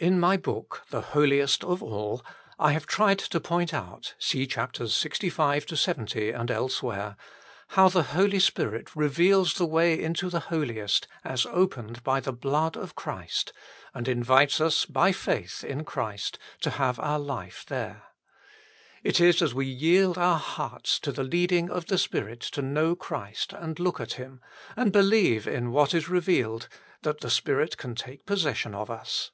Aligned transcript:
In 0.00 0.20
my 0.20 0.36
book, 0.36 0.82
The 0.90 1.00
Holiest 1.00 1.64
of 1.64 1.82
All, 1.82 2.22
I 2.56 2.70
have 2.70 2.86
tried 2.86 3.18
to 3.18 3.40
point 3.40 3.74
out 3.74 4.14
(see 4.16 4.46
chaps. 4.46 4.78
Ixv. 4.78 5.22
Ixx., 5.26 6.40
and 6.40 6.50
elsewhere) 6.52 7.16
how 7.70 7.88
the 7.88 8.04
Holy 8.04 8.38
Spirit 8.38 8.94
reveals 8.94 9.54
the 9.54 9.66
way 9.66 10.00
into 10.00 10.30
the 10.30 10.38
Holiest 10.54 11.08
as 11.24 11.46
opened 11.46 12.04
by 12.04 12.20
the 12.20 12.30
blood 12.30 12.76
of 12.76 12.94
Christ, 12.94 13.52
and 13.92 14.06
invites 14.06 14.60
us 14.60 14.84
by 14.86 15.10
faith 15.10 15.64
in 15.64 15.82
Christ 15.84 16.38
to 16.60 16.70
have 16.70 17.00
our 17.00 17.18
life 17.18 17.64
there. 17.66 18.04
It 19.02 19.18
is 19.18 19.42
as 19.42 19.52
we 19.52 19.66
yield 19.66 20.16
our 20.16 20.38
hearts 20.38 21.00
to 21.00 21.10
the 21.10 21.24
leading 21.24 21.72
of 21.72 21.86
the 21.86 21.98
Spirit 21.98 22.42
to 22.52 22.62
know 22.62 22.94
Christ 22.94 23.52
and 23.52 23.80
look 23.80 23.98
at 23.98 24.12
Him, 24.12 24.40
and 24.76 24.92
believe 24.92 25.48
in 25.48 25.72
what 25.72 25.92
is 25.92 26.08
revealed, 26.08 26.68
that 27.02 27.18
the 27.20 27.30
Spirit 27.30 27.76
can 27.76 27.96
take 27.96 28.24
possession 28.26 28.76
of 28.76 28.90
us. 28.92 29.32